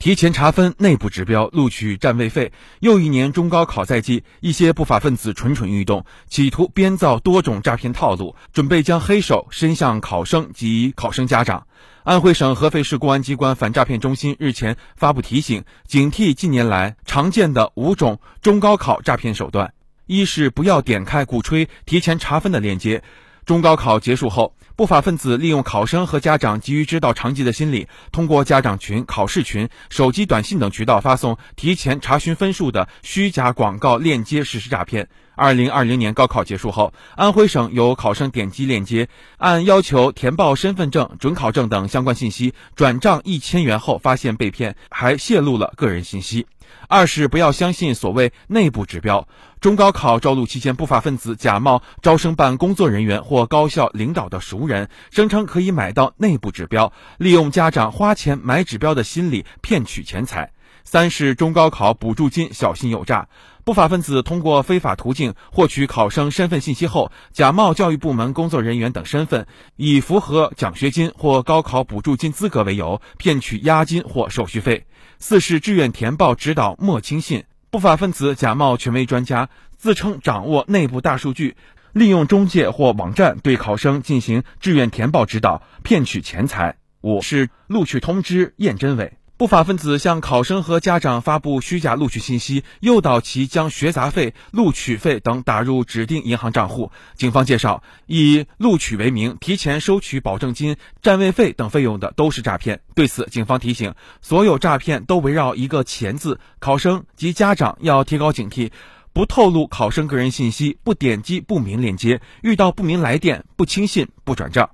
[0.00, 2.52] 提前查分内部指标，录取占位费。
[2.78, 11.66] 又一年中高考在即，一些不法分子蠢蠢欲动，企图编造多种诈骗套路，准备将黑手伸向考生及考生家长。
[12.02, 19.74] 安徽省合肥市公安机关反诈骗中心日前发布提醒，警惕近年来常见的五种中高考诈骗手段：
[20.06, 23.02] 一是不要点开鼓吹提前查分的链接。
[23.44, 35.08] 中高考结束后，不法分子利用考生和家长急于知道成绩的心理，通过家长群、考试群、手机短信等渠道发送提前查询分数的虚假广告链接实施诈骗。
[35.40, 39.08] 二零二零年高考结束后，安徽省有考生点击链接，
[39.38, 46.46] 按要求填报身份证、准考证等相关信息，转账一千元后发现被骗，还泄露了个人信息。
[46.88, 49.26] 二是不要相信所谓内部指标。
[49.62, 60.52] 中高考招录期间，不法分子假冒招生办工作人员或高校领导的熟人，声称可以买到内部指标，利用家长花钱买指标的心理骗取钱财。
[60.92, 63.28] 三是中高考补助金小心有诈。
[63.62, 69.46] 不法分子通过非法途径获取考生身份信息后，假冒教育部门工作人员等身份，
[69.76, 74.84] 以符合奖学金或高考补助金资格为由，骗取押金或手续费。
[75.20, 77.44] 四是志愿填报指导莫轻信。
[77.70, 81.54] 不法分子假冒权威专家，自称掌握内部大数据，
[81.92, 86.78] 利用中介或网站对考生进行志愿填报指导，骗取钱财。
[87.02, 89.19] 五是录取通知验真伪。
[89.40, 96.92] 不法分子向考生和家长发布虚假录取信息，诱导其将学杂费、录取费等打入指定银行账户。
[97.16, 102.82] 警方介绍，以录取为名提前收取保证金、占位费等费用的都是诈骗。
[102.94, 108.70] 对此，警方提醒，所有诈骗都围绕一个“钱”字，考生及家长要提高警惕，
[109.14, 114.68] 不透露考生个人信息，不点击不明链接，遇到不明来电不轻信、不转账。